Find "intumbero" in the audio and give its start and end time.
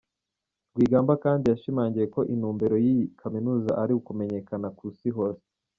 2.33-2.75